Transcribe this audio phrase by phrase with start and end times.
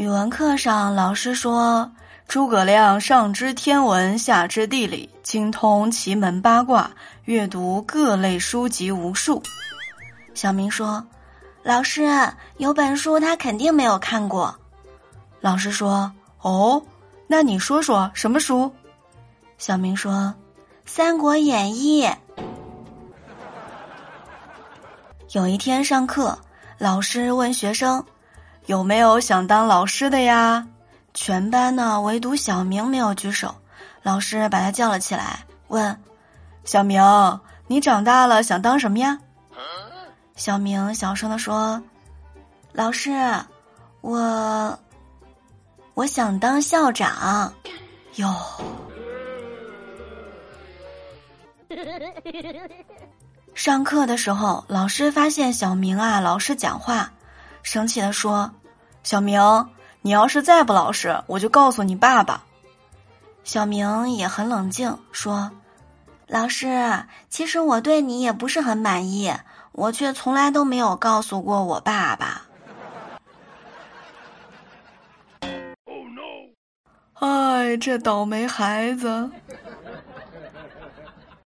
[0.00, 1.92] 语文课上，老师说
[2.26, 6.90] ：“诸葛亮上知天文，下知地理，精通奇门八卦，
[7.26, 9.42] 阅读各类书籍无数。”
[10.32, 11.06] 小明说
[11.62, 14.58] ：“老师，有本书他肯定没有看过。”
[15.38, 16.10] 老师说
[16.40, 16.82] ：“哦，
[17.26, 18.72] 那你说说什么书？”
[19.58, 20.12] 小明说
[20.90, 22.06] ：“《三国演义》。”
[25.32, 26.38] 有一天上课，
[26.78, 28.02] 老师问学生。
[28.70, 30.68] 有没有想当老师的呀？
[31.12, 33.56] 全班呢，唯独小明没有举手。
[34.00, 36.00] 老师把他叫了起来，问
[36.62, 37.02] ：“小明，
[37.66, 39.18] 你长大了想当什么呀？”
[40.36, 41.82] 小明小声的说
[42.72, 43.10] ：“老师，
[44.02, 44.78] 我
[45.94, 47.52] 我想当校长。”
[48.14, 48.32] 哟。
[53.52, 57.10] 上课的时候，老师发现小明啊老是讲话，
[57.64, 58.48] 生气的说。
[59.02, 59.68] 小明，
[60.02, 62.44] 你要是再不老实，我就告诉你爸爸。
[63.44, 65.50] 小明也很冷静，说
[66.28, 69.32] ：“老师，其实我对你也不是很满意，
[69.72, 72.42] 我却从来都没有告诉过我爸爸。”
[75.86, 76.52] 哦，no！
[77.14, 79.30] 哎，这倒霉孩子。